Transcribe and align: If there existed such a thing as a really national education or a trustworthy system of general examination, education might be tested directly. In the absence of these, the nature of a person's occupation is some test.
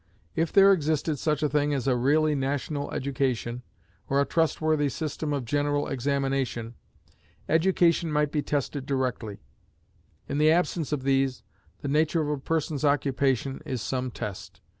If 0.35 0.51
there 0.51 0.73
existed 0.73 1.19
such 1.19 1.43
a 1.43 1.47
thing 1.47 1.75
as 1.75 1.87
a 1.87 1.95
really 1.95 2.33
national 2.33 2.89
education 2.89 3.61
or 4.09 4.19
a 4.19 4.25
trustworthy 4.25 4.89
system 4.89 5.31
of 5.31 5.45
general 5.45 5.87
examination, 5.87 6.73
education 7.47 8.11
might 8.11 8.31
be 8.31 8.41
tested 8.41 8.87
directly. 8.87 9.43
In 10.27 10.39
the 10.39 10.49
absence 10.49 10.91
of 10.91 11.03
these, 11.03 11.43
the 11.81 11.87
nature 11.87 12.23
of 12.23 12.29
a 12.29 12.41
person's 12.41 12.83
occupation 12.83 13.61
is 13.63 13.79
some 13.79 14.09
test. 14.09 14.59